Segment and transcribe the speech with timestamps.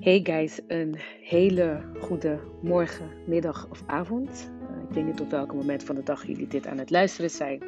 [0.00, 4.50] Hey guys, een hele goede morgen, middag of avond.
[4.62, 7.30] Uh, ik weet niet op welk moment van de dag jullie dit aan het luisteren
[7.30, 7.62] zijn.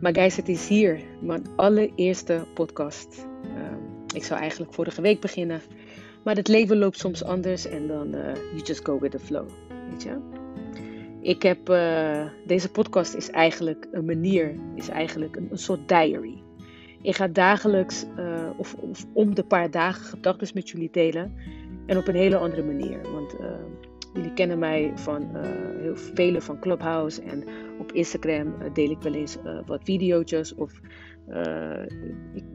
[0.00, 3.26] Maar guys, het is hier mijn allereerste podcast.
[3.44, 3.52] Uh,
[4.14, 5.60] ik zou eigenlijk vorige week beginnen,
[6.24, 9.48] maar het leven loopt soms anders en dan uh, you just go with the flow,
[9.90, 10.18] weet je.
[11.20, 16.42] Ik heb, uh, deze podcast is eigenlijk een manier, is eigenlijk een soort diary.
[17.06, 21.34] Ik ga dagelijks uh, of, of, om de paar dagen gedachten met jullie delen.
[21.86, 23.00] En op een hele andere manier.
[23.12, 23.46] Want uh,
[24.14, 25.40] jullie kennen mij van uh,
[25.80, 27.22] heel vele van Clubhouse.
[27.22, 27.44] En
[27.78, 30.80] op Instagram deel ik wel eens wat video's of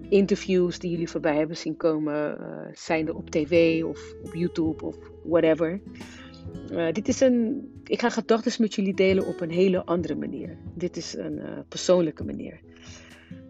[0.09, 2.37] interviews die jullie voorbij hebben zien komen.
[2.73, 5.81] zijn er op tv of op YouTube of whatever.
[6.91, 7.69] dit is een.
[7.83, 10.57] Ik ga gedachten met jullie delen op een hele andere manier.
[10.73, 12.59] Dit is een persoonlijke manier.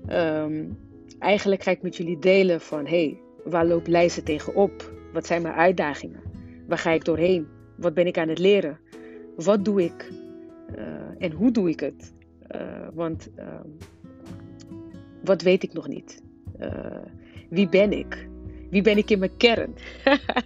[0.09, 0.77] Um,
[1.21, 4.91] eigenlijk ga ik met jullie delen van hey, waar loopt Leijzen tegenop?
[5.13, 6.21] Wat zijn mijn uitdagingen?
[6.67, 7.47] Waar ga ik doorheen?
[7.75, 8.79] Wat ben ik aan het leren?
[9.35, 10.11] Wat doe ik?
[10.75, 10.85] Uh,
[11.17, 12.13] en hoe doe ik het?
[12.55, 13.45] Uh, want uh,
[15.23, 16.21] wat weet ik nog niet?
[17.49, 18.27] wie ben ik?
[18.69, 19.73] Wie ben ik in mijn kern?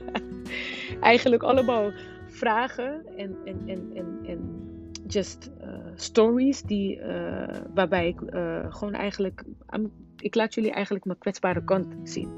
[1.01, 1.91] Eigenlijk allemaal
[2.27, 4.65] vragen en, en, en, en, en
[5.07, 5.51] just
[5.95, 7.01] stories die,
[7.73, 8.19] waarbij ik
[8.69, 9.43] gewoon eigenlijk
[10.17, 12.29] ik laat jullie eigenlijk mijn kwetsbare kant zien.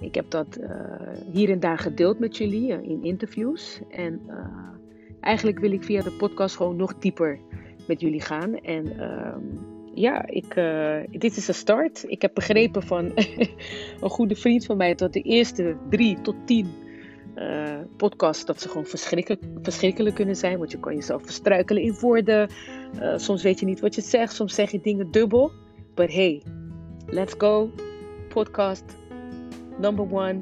[0.00, 0.58] Ik heb dat
[1.32, 3.80] hier en daar gedeeld met jullie in interviews.
[3.90, 4.20] En
[5.20, 7.40] eigenlijk wil ik via de podcast gewoon nog dieper
[7.86, 8.54] met jullie gaan.
[8.54, 9.42] En ehm,
[9.94, 10.54] ja, ik,
[11.20, 12.04] dit is een start.
[12.08, 13.12] Ik heb begrepen van
[14.00, 16.66] een goede vriend van mij dat de eerste drie tot tien
[17.96, 20.58] podcasts dat ze gewoon verschrikkelijk, verschrikkelijk kunnen zijn.
[20.58, 22.50] Want je kan jezelf verstruikelen in woorden.
[23.16, 24.34] soms weet je niet wat je zegt.
[24.34, 25.52] Soms zeg je dingen dubbel.
[25.94, 26.42] Maar hey,
[27.10, 27.70] Let's go.
[28.28, 28.84] Podcast
[29.78, 30.40] number one.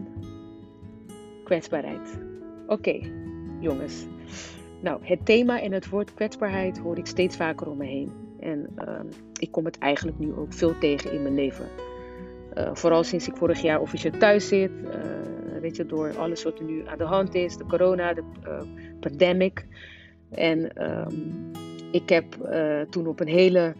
[1.44, 2.18] Kwetsbaarheid.
[2.66, 3.00] Oké,
[3.60, 4.06] jongens.
[4.80, 8.12] Nou, het thema en het woord kwetsbaarheid hoor ik steeds vaker om me heen.
[8.40, 9.00] En uh,
[9.38, 11.68] ik kom het eigenlijk nu ook veel tegen in mijn leven.
[12.54, 14.70] Uh, vooral sinds ik vorig jaar officieel thuis zit.
[14.70, 14.90] Uh,
[15.86, 17.56] door alles wat er nu aan de hand is.
[17.56, 18.60] De corona, de uh,
[19.00, 19.66] pandemic.
[20.30, 21.50] En um,
[21.90, 22.24] ik heb
[22.90, 23.74] toen op een hele,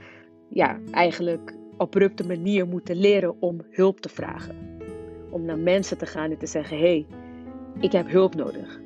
[0.49, 4.79] ja, eigenlijk abrupte manier moeten leren om hulp te vragen.
[5.31, 7.07] Om naar mensen te gaan en te zeggen: hey,
[7.81, 8.81] ik heb hulp nodig.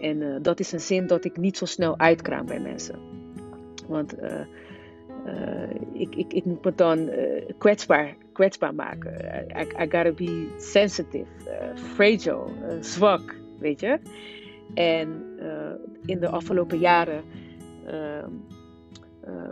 [0.00, 2.98] En uh, dat is een zin dat ik niet zo snel uitkraam bij mensen.
[3.88, 4.16] Want
[5.92, 7.10] ik, ik, ik moet me dan
[7.58, 9.12] kwetsbaar, kwetsbaar maken.
[9.56, 11.26] I, gotta be sensitive,
[11.74, 12.46] fragile,
[12.80, 13.98] zwak, weet je.
[14.74, 15.08] En
[16.04, 17.22] in de afgelopen jaren
[17.86, 18.30] ehm,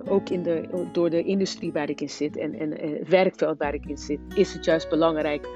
[0.05, 3.75] ook in de, door de industrie waar ik in zit en, en, het werkveld waar
[3.75, 5.49] ik in zit, is het juist belangrijk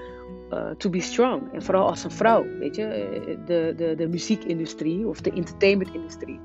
[0.77, 1.53] to be strong.
[1.53, 6.41] En vooral als een vrouw, weet je, eh, de, de, de muziekindustrie of de entertainmentindustrie.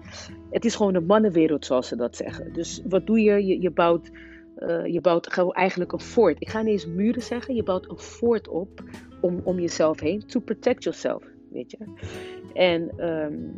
[0.50, 2.54] Het is gewoon een mannenwereld, zoals ze dat zeggen.
[2.54, 3.46] Dus wat doe je?
[3.46, 4.12] Je, je bouwt,
[4.60, 6.36] uh, je bouwt eigenlijk een fort.
[6.40, 8.84] Ik ga niet eens muren zeggen, je bouwt een fort op
[9.22, 11.78] om, om jezelf heen, to protect yourself, weet je.
[12.54, 13.56] En um,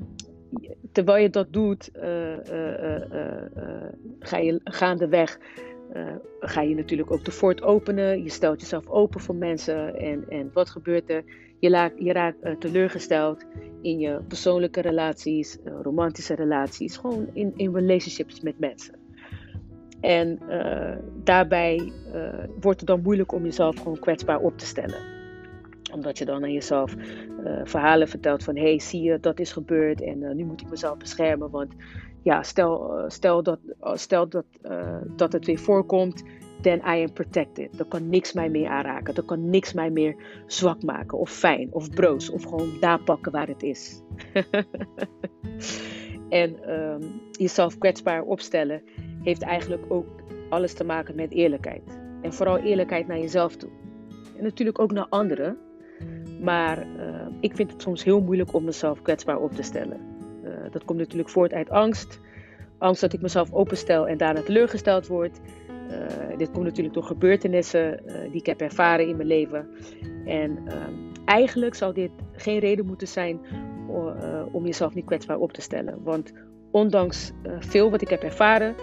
[0.92, 3.02] terwijl je dat doet, uh, uh,
[4.20, 5.40] ga je gaandeweg
[6.40, 8.24] ga je natuurlijk ook de fort openen.
[8.24, 9.96] Je stelt jezelf open voor mensen.
[9.96, 11.24] En, en wat gebeurt er?
[11.60, 13.46] Je, je raakt teleurgesteld
[13.82, 18.97] in je persoonlijke relaties, romantische relaties, gewoon in, in relationships met mensen.
[20.02, 20.40] En
[21.24, 21.92] daarbij
[22.60, 25.16] wordt het dan moeilijk om jezelf gewoon kwetsbaar op te stellen
[25.94, 28.56] omdat je dan aan jezelf uh, verhalen vertelt van...
[28.56, 31.50] hé, hey, zie je, dat is gebeurd en nu moet ik mezelf beschermen.
[31.50, 31.74] Want
[32.24, 33.60] ja, stel, stel, dat,
[33.94, 34.46] stel dat,
[35.16, 36.24] dat het weer voorkomt,
[36.62, 37.78] then I am protected.
[37.78, 39.16] Dan kan niks mij meer aanraken.
[39.16, 40.16] Dan kan niks mij meer
[40.48, 42.30] zwak maken of fijn of broos.
[42.30, 44.02] Of gewoon daar pakken waar het is.
[46.30, 48.82] en um, jezelf kwetsbaar opstellen
[49.28, 50.08] heeft eigenlijk ook
[50.50, 52.00] alles te maken met eerlijkheid.
[52.22, 53.70] En vooral eerlijkheid naar jezelf toe.
[54.38, 55.58] En natuurlijk ook naar anderen.
[56.42, 60.00] Maar uh, ik vind het soms heel moeilijk om mezelf kwetsbaar op te stellen.
[60.44, 62.20] Uh, dat komt natuurlijk voort uit angst.
[62.78, 65.40] Angst dat ik mezelf openstel en daarna teleurgesteld word.
[65.90, 68.02] Uh, dit komt natuurlijk door gebeurtenissen
[68.32, 69.68] die ik heb ervaren in mijn leven.
[70.26, 70.58] En
[71.26, 73.40] eigenlijk zou dit geen reden moeten zijn
[74.52, 76.04] om jezelf niet kwetsbaar op te stellen.
[76.04, 76.34] Want
[76.72, 78.76] ondanks veel wat ik heb ervaren,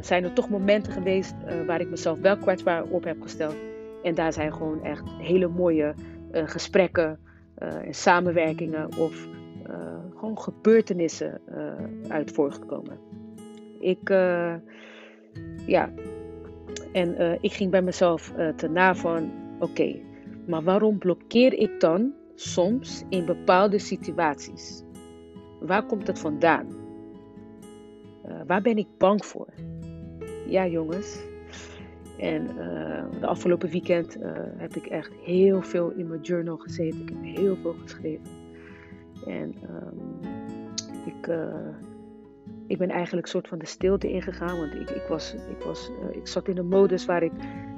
[0.00, 1.34] zijn er toch momenten geweest
[1.66, 3.56] waar ik mezelf wel kwetsbaar op heb gesteld.
[4.02, 5.94] En daar zijn gewoon echt hele mooie
[6.32, 7.18] uh, gesprekken
[7.62, 9.26] uh, en samenwerkingen of
[9.68, 9.76] uh,
[10.16, 11.40] gewoon gebeurtenissen
[12.08, 12.98] uit voortgekomen.
[13.80, 14.08] Ik,
[15.66, 15.92] ja,
[16.92, 19.96] en ik ging bij mezelf te na van, oké,
[20.46, 24.82] maar waarom blokkeer ik dan soms in bepaalde situaties?
[25.60, 26.83] Waar komt het vandaan?
[28.28, 29.48] Uh, waar ben ik bang voor?
[30.46, 31.22] Ja, jongens.
[32.18, 37.00] En uh, de afgelopen weekend uh, heb ik echt heel veel in mijn journal gezeten.
[37.00, 38.26] Ik heb heel veel geschreven.
[39.26, 40.18] En um,
[41.06, 41.26] ik,
[42.66, 44.58] ik ben eigenlijk soort van de stilte ingegaan.
[44.58, 47.32] Want ik, ik, was, ik, was, ik zat in een modus waar ik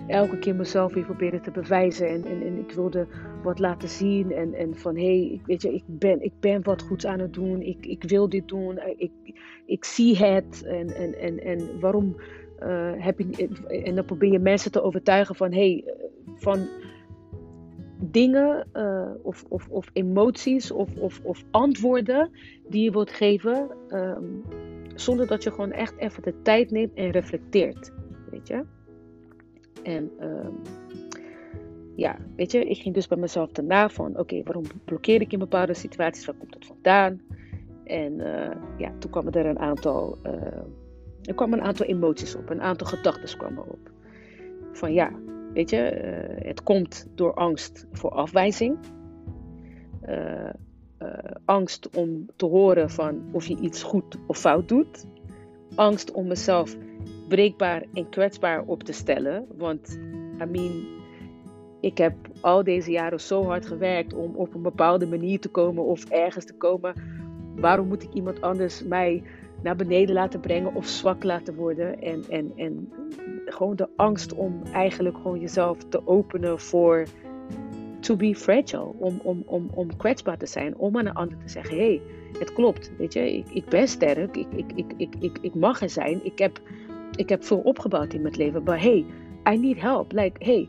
[0.07, 2.09] elke keer mezelf weer probeerde te bewijzen.
[2.09, 3.07] En, en, en ik wilde
[3.43, 4.33] wat laten zien.
[4.33, 7.35] En, en van hé, hey, weet je, ik ben, ik ben wat goeds aan het
[7.35, 7.63] doen.
[7.63, 8.81] Ik, ik wil dit doen.
[8.97, 9.13] Ik,
[9.67, 10.63] ik zie het.
[10.65, 12.17] En, en, en, en waarom
[12.63, 13.49] uh, heb je.
[13.85, 15.95] En dan probeer je mensen te overtuigen van hé, hey,
[16.35, 16.69] van
[17.99, 22.31] dingen uh, of, of, of emoties of, of, of antwoorden
[22.69, 23.71] die je wilt geven.
[23.89, 24.43] Um,
[24.95, 27.93] zonder dat je gewoon echt even de tijd neemt en reflecteert.
[28.31, 28.65] Weet je?
[29.83, 30.61] En um,
[31.97, 35.39] ja, weet je, ik ging dus bij mezelf daarna van, oké, waarom blokkeer ik in
[35.39, 36.27] bepaalde situaties?
[36.27, 37.21] Waar komt het vandaan?
[37.85, 40.33] En uh, ja, toen kwamen er een aantal, uh,
[41.23, 43.91] er kwamen een aantal emoties op, een aantal gedachten kwamen op.
[44.73, 45.11] Van ja,
[45.57, 46.03] weet je,
[46.39, 48.79] uh, het komt door angst voor afwijzing.
[51.45, 55.07] angst om te horen van of je iets goed of fout doet.
[55.75, 56.77] Angst om mezelf
[57.29, 59.47] breekbaar en kwetsbaar op te stellen.
[59.57, 59.99] Want,
[60.41, 60.87] I mean,
[61.81, 65.85] ik heb al deze jaren zo hard gewerkt om op een bepaalde manier te komen
[65.85, 66.95] of ergens te komen.
[67.57, 69.23] Waarom moet ik iemand anders mij
[69.63, 72.03] naar beneden laten brengen of zwak laten worden?
[72.03, 72.93] En, en, en
[73.45, 77.05] gewoon de angst om eigenlijk gewoon jezelf te openen voor
[78.01, 78.93] to be fragile.
[78.99, 80.77] Om, om, om, om kwetsbaar te zijn.
[80.77, 82.01] Om aan een ander te zeggen: hé, hey,
[82.39, 82.93] het klopt.
[82.99, 84.37] Weet je, ik, ik ben sterk.
[84.37, 86.25] Ik, ik, ik, ik, ik, ik mag er zijn.
[86.25, 86.61] Ik heb
[87.17, 88.63] ik heb veel opgebouwd in mijn leven.
[88.63, 89.07] Maar hey,
[89.53, 90.13] I need help.
[90.13, 90.69] Like, hey,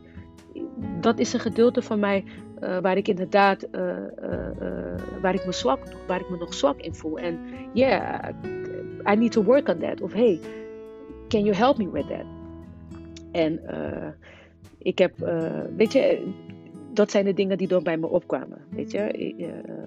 [1.00, 2.24] dat is een gedeelte van mij
[2.62, 6.80] uh, waar ik inderdaad, uh, uh, waar ik me zwak, waar ik me nog zwak
[6.80, 7.18] in voel.
[7.18, 7.38] En
[7.72, 8.34] yeah,
[9.12, 10.00] I need to work on that.
[10.00, 10.40] Of hey,
[11.28, 12.26] can you help me with that?
[13.32, 13.60] En
[14.78, 15.12] ik heb,
[15.76, 16.32] weet je,
[16.92, 18.58] dat zijn de dingen die dan bij me opkwamen.
[18.70, 19.32] Weet je,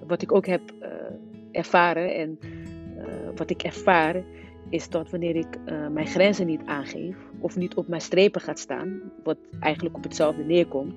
[0.06, 0.60] wat ik ook heb
[1.52, 2.38] ervaren en
[3.36, 4.22] wat ik ervaar
[4.68, 5.58] is dat wanneer ik
[5.90, 10.44] mijn grenzen niet aangeef of niet op mijn strepen gaat staan, wat eigenlijk op hetzelfde
[10.44, 10.94] neerkomt,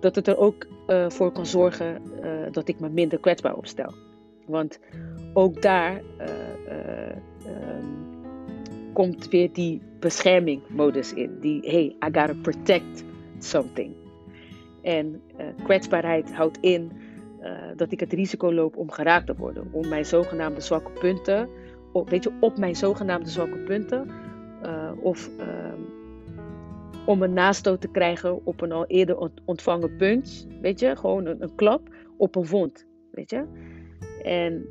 [0.00, 0.66] dat het er ook
[1.08, 2.02] voor kan zorgen
[2.50, 3.92] dat ik me minder kwetsbaar opstel.
[4.46, 4.78] Want
[5.32, 6.00] ook daar
[6.70, 8.22] um,
[8.92, 11.38] komt weer die beschermingmodus in.
[11.40, 13.04] Die, hey, I gotta protect
[13.38, 13.94] something.
[14.82, 15.22] En
[15.62, 16.92] kwetsbaarheid houdt in
[17.76, 21.48] dat ik het risico loop om geraakt te worden, om mijn zogenaamde zwakke punten
[21.92, 24.08] op, weet je, op mijn zogenaamde zwakke punten.
[25.00, 25.46] Of uh,
[27.06, 30.46] om een nastoot te krijgen op een al eerder ontvangen punt.
[30.60, 32.86] Weet je, gewoon een, een klap op een wond.
[33.10, 33.44] Weet je.
[34.22, 34.66] En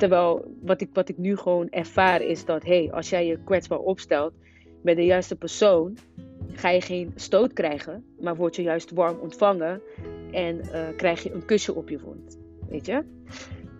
[0.00, 3.78] terwijl wat ik, wat ik nu gewoon ervaar is dat, hey, als jij je kwetsbaar
[3.78, 4.32] opstelt
[4.82, 5.96] met de juiste persoon,
[6.52, 9.80] ga je geen stoot krijgen, maar word je juist warm ontvangen
[10.30, 12.38] en uh, krijg je een kusje op je wond.
[12.68, 13.04] Weet je?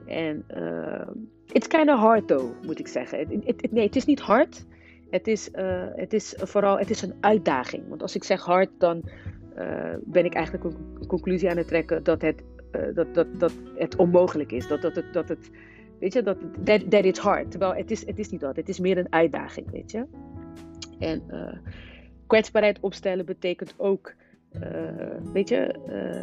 [0.06, 1.08] En uh,
[1.52, 3.42] it's kind of hard though, moet ik zeggen.
[3.70, 4.66] nee, het is niet hard.
[5.10, 7.88] Het is, uh, het is vooral het is een uitdaging.
[7.88, 9.02] Want als ik zeg hard, dan
[10.04, 12.42] ben ik eigenlijk een conclusie aan het trekken dat het,
[12.94, 14.68] dat, dat, dat het onmogelijk is.
[14.68, 15.50] Dat, dat, het, dat het,
[16.00, 17.50] weet je, dat that, that it's hard.
[17.50, 18.56] Terwijl het is, het is niet dat.
[18.56, 20.06] Het is meer een uitdaging, weet je.
[20.98, 21.22] En
[22.26, 24.14] kwetsbaarheid opstellen betekent ook,
[25.32, 25.74] weet je,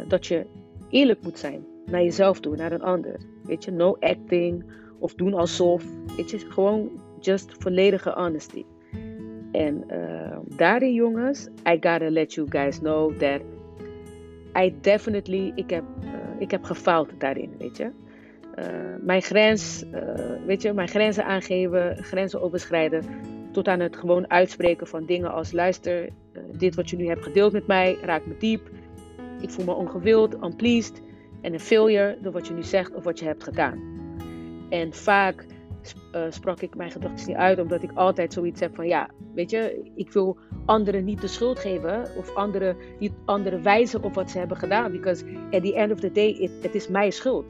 [0.08, 0.46] dat je
[0.90, 3.20] eerlijk moet zijn naar jezelf toe, naar een ander.
[3.44, 4.64] Weet je, no acting
[4.98, 5.84] of doen alsof.
[6.16, 8.64] Weet je, gewoon just volledige honesty.
[9.52, 9.84] En
[10.56, 13.40] daarin, jongens, I gotta let you guys know that
[14.64, 15.84] I definitely, ik heb,
[16.38, 17.90] ik heb gefaald daarin, weet je.
[18.58, 18.64] Uh,
[19.00, 19.84] mijn grens,
[20.46, 23.04] weet je, mijn grenzen aangeven, grenzen overschrijden.
[23.52, 26.08] Tot aan het gewoon uitspreken van dingen als: luister,
[26.52, 28.70] dit wat je nu hebt gedeeld met mij raakt me diep.
[29.40, 31.02] Ik voel me ongewild, unpleased
[31.40, 33.80] en een failure door wat je nu zegt of wat je hebt gedaan.
[34.68, 35.46] En vaak
[36.28, 39.90] sprak ik mijn gedachten niet uit, omdat ik altijd zoiets heb van ja, weet je,
[39.94, 44.38] ik wil anderen niet de schuld geven of anderen niet anderen wijzen op wat ze
[44.38, 44.92] hebben gedaan.
[44.92, 47.46] Because at the end of the day, het is mijn schuld.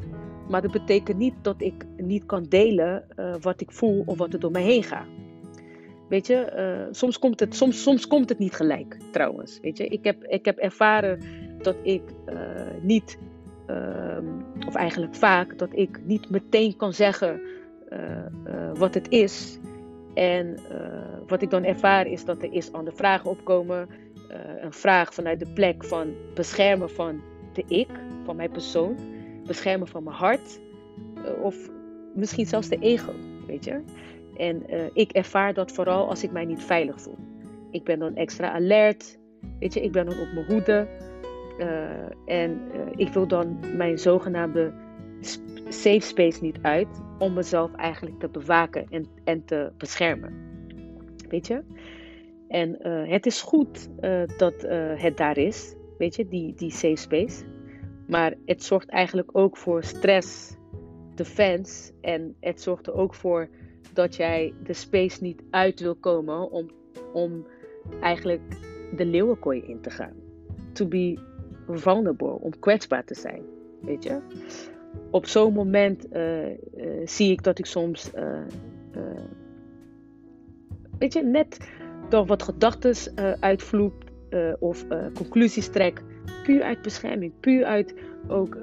[0.48, 4.32] Maar dat betekent niet dat ik niet kan delen uh, wat ik voel of wat
[4.32, 5.06] er door mij heen gaat.
[6.08, 9.60] Weet je, uh, soms, komt het, soms, soms komt het niet gelijk trouwens.
[9.60, 11.20] Weet je, ik heb, ik heb ervaren
[11.62, 12.02] dat ik
[12.82, 13.18] niet
[13.68, 14.26] Ehm,
[14.66, 17.40] of eigenlijk vaak, dat ik niet meteen kan zeggen
[18.74, 19.58] wat het is.
[20.14, 20.58] En
[21.26, 23.88] wat ik dan ervaar is dat er eerst andere vragen opkomen.
[24.60, 27.20] een vraag vanuit de plek van beschermen van
[27.52, 27.88] de ik,
[28.24, 28.96] van mijn persoon,
[29.48, 30.60] beschermen van mijn hart,
[31.42, 31.70] of
[32.14, 33.12] misschien zelfs de ego,
[33.46, 33.80] weet je.
[34.36, 34.62] En
[34.94, 37.18] ik ervaar dat vooral als ik mij niet veilig voel.
[37.70, 39.18] Ik ben dan extra alert,
[39.58, 40.88] weet je, ik ben dan op mijn hoede.
[42.26, 42.60] en
[42.96, 44.72] ik wil dan mijn zogenaamde
[45.68, 46.88] safe space niet uit
[47.18, 50.32] om mezelf eigenlijk te bewaken en, en te beschermen.
[51.28, 51.62] Weet je?
[52.48, 52.76] En
[53.08, 53.88] het is goed
[54.36, 57.44] dat het daar is, weet je, die, die safe space.
[58.08, 60.56] Maar het zorgt eigenlijk ook voor stress,
[61.14, 61.92] defense.
[62.00, 63.48] En het zorgt er ook voor
[63.92, 66.70] dat jij de space niet uit wil komen om,
[67.12, 67.46] om
[68.00, 68.56] eigenlijk
[68.96, 70.14] de leeuwenkooi in te gaan.
[70.72, 71.18] To be
[71.68, 73.42] vulnerable, om kwetsbaar te zijn,
[73.80, 74.20] weet je
[75.10, 76.56] op zo'n moment uh, uh,
[77.04, 78.40] zie ik dat ik soms, uh,
[80.98, 81.70] weet je, net
[82.08, 82.94] door wat gedachten
[83.40, 84.07] uitvloep
[84.58, 86.02] of conclusies trek,
[86.44, 87.94] puur uit bescherming, puur uit
[88.28, 88.56] ook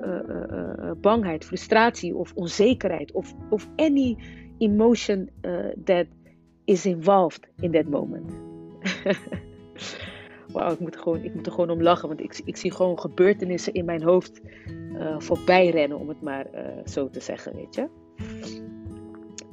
[1.02, 4.18] bangheid, frustratie of onzekerheid of, of any
[4.58, 5.30] emotion
[5.84, 6.06] that
[6.66, 8.32] is involved in that moment.
[10.54, 12.72] Wauw, ik, moet er gewoon, ik moet er gewoon om lachen, want ik, ik zie
[12.72, 14.42] gewoon gebeurtenissen in mijn hoofd
[14.98, 17.88] uh, voorbij rennen, om het maar uh, zo te zeggen, weet je.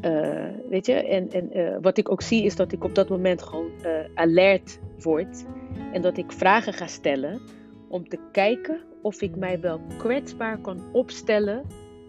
[0.04, 3.42] Uh, weet je, en, en wat ik ook zie is dat ik op dat moment
[3.42, 3.70] gewoon
[4.14, 5.44] alert word
[5.92, 7.40] en dat ik vragen ga stellen
[7.88, 11.62] om te kijken of ik mij wel kwetsbaar kan opstellen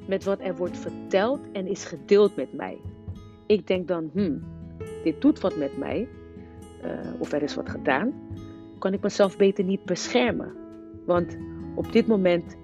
[0.08, 2.78] met wat er wordt verteld en is gedeeld met mij.
[3.46, 4.44] Ik denk dan, hmm,
[5.04, 6.08] dit doet wat met mij,
[7.20, 8.14] of er is wat gedaan,
[8.80, 10.52] kan ik mezelf beter niet beschermen.
[11.06, 11.38] Want
[11.76, 12.58] op dit moment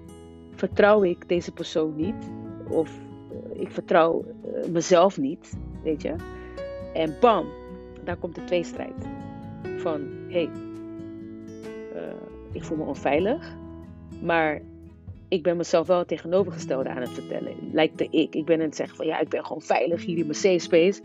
[0.50, 2.30] vertrouw ik deze persoon niet.
[2.68, 3.09] Of eh,
[3.60, 6.14] ik vertrouw uh, mezelf niet, weet je.
[6.94, 7.46] En bam,
[8.04, 9.08] daar komt de tweestrijd.
[9.76, 10.50] Van, hé, hey,
[11.94, 12.12] uh,
[12.52, 13.56] ik voel me onveilig.
[14.22, 14.60] Maar
[15.28, 17.54] ik ben mezelf wel tegenovergestelde aan het vertellen.
[17.72, 18.34] Lijkt de ik.
[18.34, 20.58] Ik ben aan het zeggen van, ja, ik ben gewoon veilig hier in mijn safe
[20.58, 21.02] space.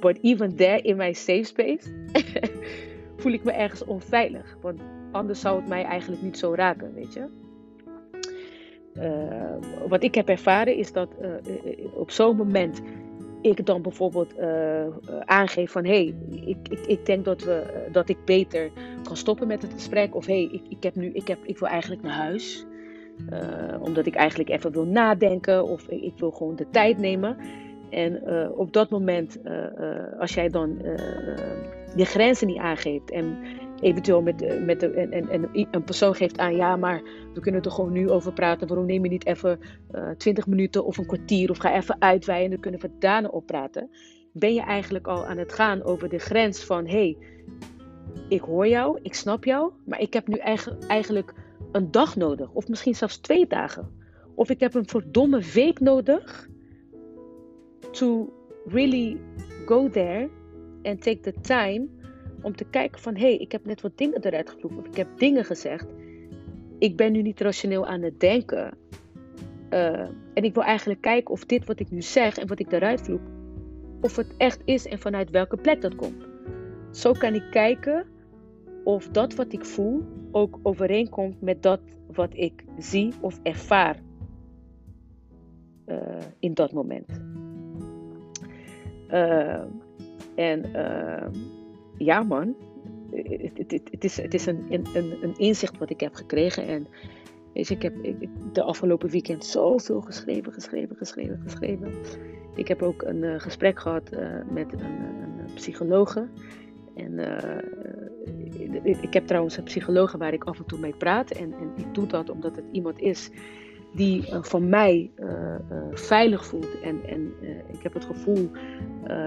[0.00, 1.90] But even there in my safe space...
[3.16, 4.56] voel ik me ergens onveilig.
[4.60, 4.80] Want
[5.12, 7.45] anders zou het mij eigenlijk niet zo raken, weet je.
[9.00, 11.28] Uh, wat ik heb ervaren is dat uh,
[11.94, 12.80] op zo'n moment
[13.40, 14.34] ik dan bijvoorbeeld
[15.24, 18.70] aangeef van hé, hey, ik, ik, ik denk dat, we, dat ik beter
[19.02, 20.14] kan stoppen met het gesprek.
[20.14, 22.66] Of hé, hey, ik, ik, heb nu, ik, heb, ik wil eigenlijk naar huis.
[23.80, 27.36] omdat ik eigenlijk even wil nadenken of ik wil gewoon de tijd nemen.
[27.90, 28.22] En
[28.56, 29.38] op dat moment,
[30.18, 30.78] als jij dan
[31.96, 33.10] je grenzen niet aangeeft.
[33.10, 33.38] En
[33.80, 37.02] eventueel met, met en, en, een persoon geeft aan, ja, maar
[37.34, 38.68] we kunnen er gewoon nu over praten.
[38.68, 39.58] Waarom neem je niet even
[39.94, 43.28] uh, eh, 20 minuten of een kwartier of ga even uitweiden, dan kunnen we daarna
[43.28, 43.90] oppraten.
[44.32, 47.16] Ben je eigenlijk al aan het gaan over de grens van, hey,
[48.28, 50.36] ik hoor jou, ik snap jou, maar ik heb nu
[50.88, 51.34] eigenlijk
[51.72, 54.04] een dag nodig, of misschien zelfs twee dagen.
[54.34, 56.48] Of ik heb een verdomme week nodig
[57.90, 58.32] to
[58.66, 59.20] really
[59.66, 60.30] go there
[60.82, 61.88] en take the time
[62.46, 64.96] om te kijken van hé, hey, ik heb net wat dingen eruit gevloeid of ik
[64.96, 65.86] heb dingen gezegd.
[66.78, 68.76] Ik ben nu niet rationeel aan het denken.
[69.70, 70.00] Uh,
[70.34, 73.00] en ik wil eigenlijk kijken of dit wat ik nu zeg en wat ik eruit
[73.00, 73.20] vloep,
[74.00, 76.26] of het echt is en vanuit welke plek dat komt.
[76.90, 78.06] Zo kan ik kijken
[78.84, 81.80] of dat wat ik voel ook overeenkomt met dat
[82.12, 84.00] wat ik zie of ervaar
[85.86, 85.98] uh,
[86.38, 87.20] in dat moment.
[89.10, 89.62] Uh,
[90.34, 91.26] en uh,
[91.98, 92.54] ja man,
[93.90, 94.86] het, is, het is een, een,
[95.22, 96.66] een inzicht wat ik heb gekregen.
[96.66, 96.86] En
[97.52, 97.94] ik heb
[98.52, 101.92] de afgelopen weekend zoveel geschreven, geschreven, geschreven, geschreven.
[102.54, 106.28] Ik heb ook een uh, gesprek gehad uh, met een, een, psychologe.
[106.94, 111.30] En uh, ik heb trouwens een psychologe waar ik af en toe mee praat.
[111.30, 113.30] En, en ik doe dat omdat het iemand is
[113.92, 116.80] die uh, van mij uh, uh, veilig voelt.
[116.80, 117.32] En, en
[117.72, 118.50] ik heb het gevoel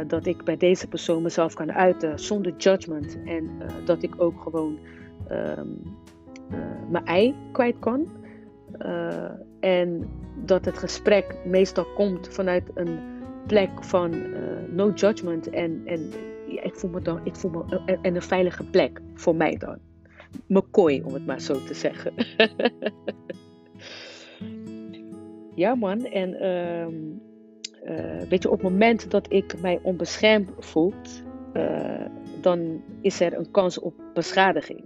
[0.08, 3.18] dat ik bij deze persoon mezelf kan uiten zonder judgment.
[3.25, 3.50] En
[3.86, 4.80] dat ik ook gewoon
[5.32, 5.98] um,
[6.89, 8.08] mijn ei kwijt kan.
[9.60, 10.10] en
[10.46, 13.00] dat het gesprek meestal komt vanuit een
[13.48, 14.13] plek van
[14.75, 15.50] no judgment.
[15.50, 16.12] En, en
[16.48, 19.78] ik voel me dan, ik voel me en een veilige plek voor mij dan.
[20.46, 22.13] Mijn kooi, om het maar zo te zeggen.
[25.60, 26.06] Ja, man.
[26.06, 26.88] En uh,
[28.30, 30.94] weet je, op het moment dat ik mij onbeschermd voel,
[31.54, 32.06] uh,
[32.42, 34.84] dan is er een kans op beschadiging.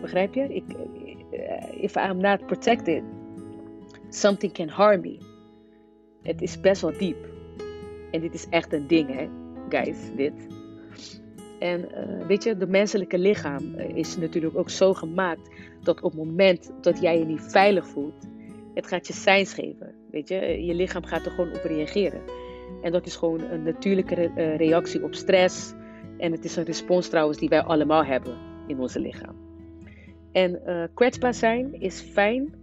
[0.00, 0.54] Begrijp je?
[0.54, 3.02] Ik, uh, if I'm not protected,
[4.08, 5.18] something can harm me.
[6.22, 7.28] Het is best wel diep.
[8.10, 9.28] En dit is echt een ding, hè,
[9.68, 10.46] guys, dit.
[11.58, 11.88] En
[12.26, 15.50] weet je, de menselijke lichaam is natuurlijk ook zo gemaakt
[15.82, 18.32] dat op het moment dat jij je niet veilig voelt,
[18.74, 19.94] het gaat je signs geven.
[20.10, 22.22] Weet je, je lichaam gaat er gewoon op reageren.
[22.82, 25.74] En dat is gewoon een natuurlijke reactie op stress.
[26.18, 29.36] En het is een respons trouwens die wij allemaal hebben in onze lichaam.
[30.32, 32.62] En uh, kwetsbaar zijn is fijn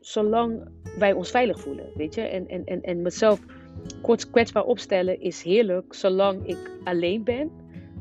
[0.00, 0.68] zolang
[0.98, 2.20] wij ons veilig voelen, weet je.
[2.20, 3.40] En, en, en, en mezelf
[4.02, 7.50] kort kwetsbaar opstellen is heerlijk zolang ik alleen ben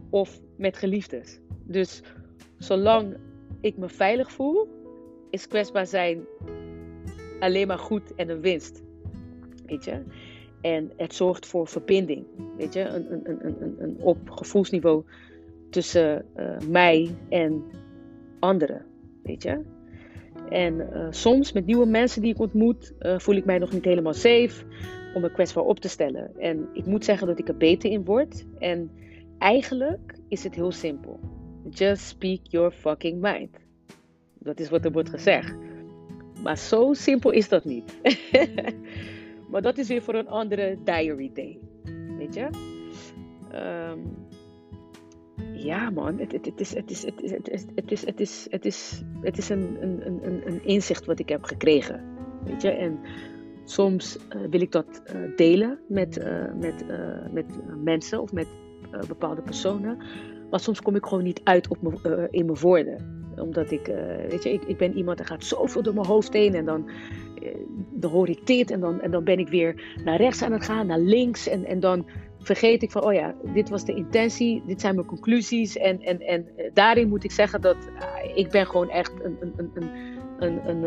[0.10, 1.40] of met geliefdes.
[1.64, 2.02] Dus
[2.58, 3.18] zolang
[3.62, 4.68] ik me veilig voel,
[5.36, 6.26] is kwetsbaar zijn
[7.40, 8.84] alleen maar goed en een winst.
[9.66, 10.04] Weet je?
[10.62, 12.26] En het zorgt voor verbinding.
[12.58, 12.82] Weet je?
[12.82, 15.04] Een, een, een, een, een op gevoelsniveau
[15.70, 17.64] tussen uh, mij en
[18.40, 18.86] anderen.
[19.24, 19.62] Weet je?
[20.50, 23.86] En uh, soms met nieuwe mensen die ik ontmoet, uh, voel ik mij nog niet
[23.86, 24.66] helemaal safe
[25.14, 26.32] om me kwetsbaar op te stellen.
[26.38, 28.46] En ik moet zeggen dat ik er beter in word.
[28.60, 28.92] En
[29.38, 31.20] eigenlijk is het heel simpel.
[31.70, 33.65] Just speak your fucking mind.
[34.46, 35.56] Dat is wat er wordt gezegd.
[36.44, 37.98] Maar zo simpel is dat niet.
[39.52, 41.60] maar dat is weer voor een andere diary day.
[42.18, 42.50] Weet je?
[43.54, 44.28] Um,
[45.54, 48.20] ja, man, het, is, het, is, het, is, het, is, het, is, het,
[48.66, 52.04] is, het, is, een, een, een, een inzicht wat ik heb gekregen.
[52.44, 53.00] Weet je, en
[53.64, 56.86] soms uh, wil ik dat uh, delen met, uh, met,
[57.32, 57.46] met
[57.84, 58.48] mensen of met
[59.08, 59.98] bepaalde personen.
[60.50, 61.78] Maar soms kom ik gewoon niet uit op
[62.32, 63.25] in mijn woorden.
[63.40, 63.86] Omdat ik,
[64.30, 66.54] weet je, ik, ik ben iemand, er gaat zoveel door mijn hoofd heen.
[66.54, 66.90] En dan,
[67.92, 70.64] dan hoor ik dit en dan, en dan ben ik weer naar rechts aan het
[70.64, 71.48] gaan, naar links.
[71.48, 72.06] En, en dan
[72.40, 75.78] vergeet ik van, oh ja, dit was de intentie, dit zijn mijn conclusies.
[75.78, 77.78] En, en, en daarin moet ik zeggen dat
[78.36, 79.90] ik ben gewoon echt een, een, een,
[80.40, 80.84] een, een,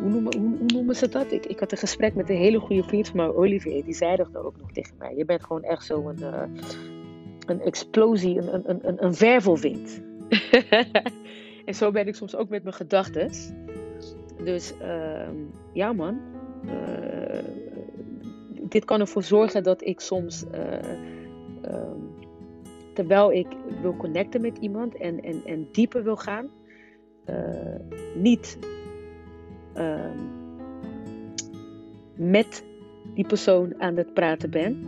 [0.00, 1.32] hoe, noemen, hoe, ze dat?
[1.32, 4.16] Ik, ik had een gesprek met een hele goede vriend van mij, Olivier, die zei
[4.16, 5.14] dat ook nog tegen mij.
[5.16, 6.22] Je bent gewoon echt zo een,
[7.46, 10.06] een explosie, een, een, een, een wervelwind.
[11.64, 13.30] en zo ben ik soms ook met mijn gedachten.
[14.44, 14.74] Dus
[15.72, 16.20] ja man,
[18.68, 20.72] dit kan ervoor zorgen dat ik soms, uh,
[21.72, 22.10] um,
[22.94, 23.46] terwijl ik
[23.80, 26.48] wil connecten met iemand en, en, en dieper wil gaan,
[27.26, 27.74] uh,
[28.14, 28.58] niet
[29.76, 30.36] um,
[32.14, 32.64] met
[33.14, 34.86] die persoon aan het praten ben,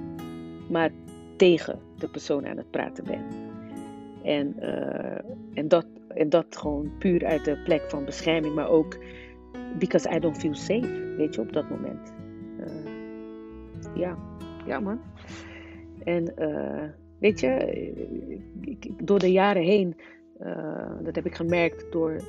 [0.69, 0.91] maar
[1.37, 3.50] tegen de persoon aan het praten ben.
[4.23, 5.19] En, uh,
[5.55, 8.99] en, dat, en dat gewoon puur uit de plek van bescherming, maar ook
[9.79, 12.13] because I don't feel safe, weet je, op dat moment
[13.95, 14.19] ja,
[14.67, 15.01] ja man.
[16.05, 17.51] En uh, weet je,
[18.61, 19.97] ik, door de jaren heen,
[21.03, 22.23] dat heb ik gemerkt door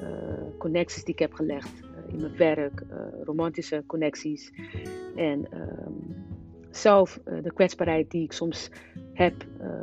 [0.58, 1.72] connecties die ik heb gelegd
[2.08, 2.84] in mijn werk,
[3.24, 4.54] romantische connecties.
[5.16, 5.92] En ehm,
[6.70, 8.72] zelf de kwetsbaarheid die ik soms
[9.14, 9.34] heb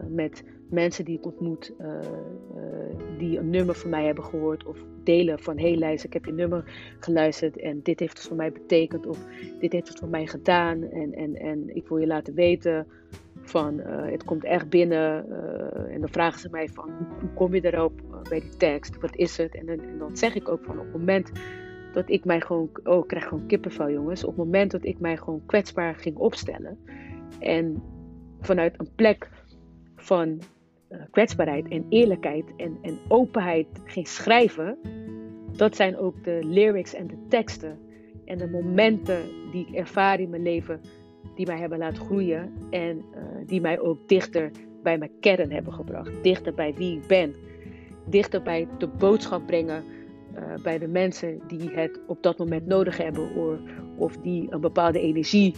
[0.08, 1.72] met mensen die ik ontmoet,
[3.18, 6.32] die een nummer van mij hebben gehoord of delen van hey lijst, ik heb je
[6.32, 6.64] nummer
[7.00, 9.18] geluisterd en dit heeft het voor mij betekend of
[9.60, 12.86] dit heeft het voor mij gedaan en, en, en ik wil je laten weten
[13.42, 15.30] van uh, het komt echt binnen
[15.90, 17.92] en dan vragen ze mij van hoe, kom je erop
[18.28, 19.54] bij die tekst, wat is het?
[19.54, 21.32] En, en, dan zeg ik ook van op het moment
[21.92, 24.98] dat ik mij gewoon, oh ik krijg gewoon kippenvel jongens, op het moment dat ik
[24.98, 26.78] mij gewoon kwetsbaar ging opstellen
[27.38, 27.82] en
[28.40, 29.28] vanuit een plek
[29.96, 30.40] van
[30.90, 34.78] uh, kwetsbaarheid en eerlijkheid en, en openheid ging schrijven,
[35.56, 37.78] dat zijn ook de lyrics en de teksten
[38.24, 39.22] en de momenten
[39.52, 40.80] die ik ervaar in mijn leven,
[41.34, 44.50] die mij hebben laten groeien en uh, die mij ook dichter
[44.82, 46.22] bij mijn kern hebben gebracht.
[46.22, 47.34] Dichter bij wie ik ben.
[48.04, 49.84] Dichter bij de boodschap brengen
[50.34, 53.58] uh, bij de mensen die het op dat moment nodig hebben of,
[53.96, 55.54] of die een bepaalde energie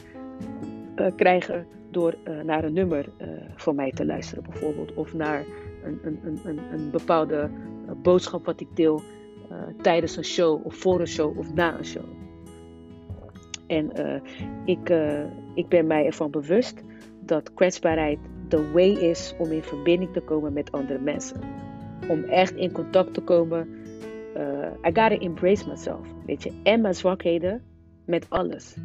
[1.16, 4.94] krijgen door uh, naar een nummer uh, van mij te luisteren, bijvoorbeeld.
[4.94, 5.44] Of naar
[5.84, 7.50] een, een, een, een bepaalde
[7.86, 9.02] uh, boodschap wat ik deel
[9.82, 12.04] tijdens een show, of voor een show, of na een show.
[13.66, 13.92] En
[14.64, 14.92] ik,
[15.54, 16.82] ik ben mij ervan bewust
[17.20, 21.40] dat kwetsbaarheid de way is om in verbinding te komen met andere mensen.
[22.08, 23.68] Om echt in contact te komen.
[24.86, 26.52] I gotta embrace myself, weet je.
[26.62, 27.62] En mijn zwakheden
[28.04, 28.76] met alles.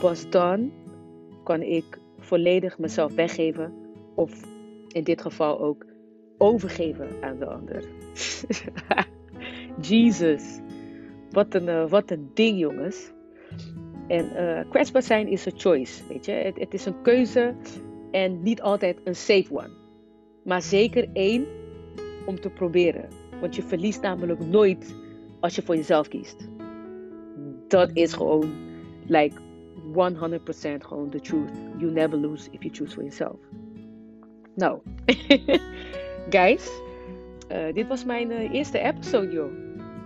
[0.00, 0.72] Pas dan
[1.44, 3.72] kan ik volledig mezelf weggeven
[4.14, 4.32] of
[4.88, 5.86] in dit geval ook
[6.38, 7.84] overgeven aan de ander.
[9.88, 10.60] Jesus,
[11.30, 13.12] wat een, uh, wat een ding jongens.
[14.08, 16.32] En uh, kwetsbaar zijn is een choice, weet je.
[16.32, 17.54] Het, het, is een keuze
[18.10, 19.70] en niet altijd een safe one.
[20.44, 21.46] Maar zeker één
[22.26, 23.08] om te proberen.
[23.40, 24.94] Want je verliest namelijk nooit
[25.40, 26.48] als je voor jezelf kiest.
[27.68, 28.52] Dat is gewoon,
[29.06, 29.36] like,
[29.94, 31.50] 100% gewoon the truth.
[31.78, 33.36] You never lose if you choose for yourself.
[34.54, 34.80] Nou,
[36.36, 36.70] guys,
[37.72, 39.52] dit was mijn eerste episode, joh.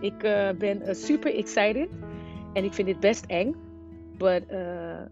[0.01, 0.19] Ik
[0.59, 1.89] ben super excited
[2.53, 3.55] en ik vind dit best eng.
[4.19, 4.43] But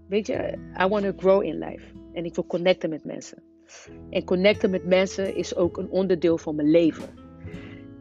[0.09, 1.85] weet je, I want to grow in life.
[2.13, 3.43] En ik wil connecten met mensen.
[4.11, 7.09] En connecten met mensen is ook een onderdeel van mijn leven.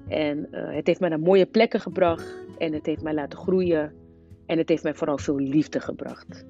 [0.07, 2.35] En het heeft mij naar mooie plekken gebracht.
[2.57, 3.93] En het heeft mij laten groeien.
[4.45, 6.45] En het heeft mij vooral veel liefde gebracht.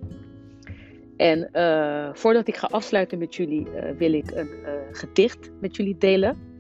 [1.18, 5.76] En uh, voordat ik ga afsluiten met jullie, uh, wil ik een uh, gedicht met
[5.76, 6.54] jullie delen.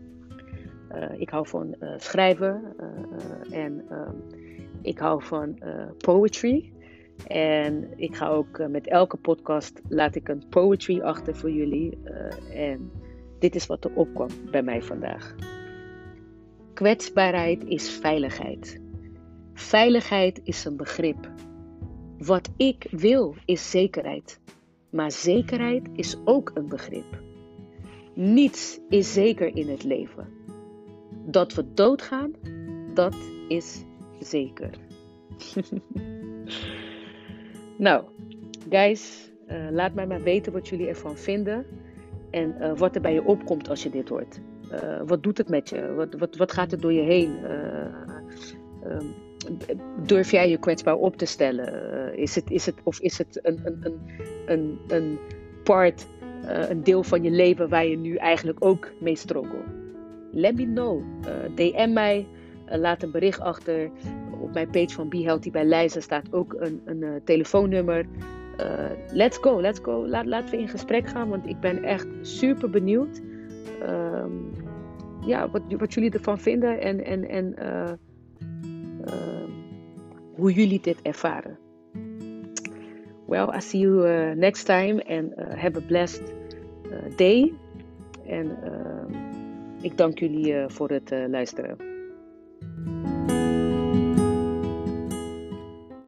[1.17, 2.75] ik hou van schrijven
[3.51, 3.85] en
[4.81, 5.59] ik hou van
[5.97, 6.71] poetry.
[7.27, 11.97] En ik ga ook met elke podcast laat ik een poetry achter voor jullie.
[12.53, 12.91] en
[13.39, 15.35] dit is wat er opkwam bij mij vandaag.
[16.73, 18.84] Kwetsbaarheid is veiligheid.
[19.57, 21.31] Veiligheid is een begrip.
[22.17, 24.39] Wat ik wil is zekerheid.
[24.89, 27.23] Maar zekerheid is ook een begrip.
[28.13, 30.27] Niets is zeker in het leven.
[31.25, 32.33] Dat we doodgaan,
[32.93, 33.15] dat
[33.47, 33.83] is
[34.19, 34.69] zeker.
[37.77, 38.03] nou,
[38.69, 41.65] guys, uh, laat mij maar weten wat jullie ervan vinden.
[42.31, 44.39] En uh, wat er bij je opkomt als je dit hoort.
[44.71, 45.93] Uh, wat doet het met je?
[45.93, 47.37] Wat, wat, wat gaat er door je heen?
[48.85, 49.24] Um,
[50.05, 51.73] durf jij je kwetsbaar op te stellen?
[51.73, 54.01] Uh, is het, is het, of is het een, een,
[54.45, 55.19] een, een,
[55.63, 56.07] part,
[56.43, 59.63] uh, een deel van je leven waar je nu eigenlijk ook mee struggle?
[60.31, 61.01] Let me know.
[61.21, 62.27] Uh, DM mij.
[62.65, 63.89] laat een bericht achter.
[64.39, 68.05] Op mijn page van Be Healthy bij Leijzen staat ook een, een telefoonnummer.
[69.11, 70.07] let's go, let's go.
[70.07, 73.21] Laat, laten we in gesprek gaan, want ik ben echt super benieuwd.
[73.83, 74.51] Um,
[75.25, 77.55] ja, wat, wat jullie ervan vinden en, en, en
[80.35, 81.57] hoe jullie dit ervaren.
[83.27, 86.21] Well, I see you uh, next time and uh, have a blessed
[86.85, 87.53] uh, day.
[88.25, 88.57] En
[89.81, 91.94] ik dank jullie voor het luisteren.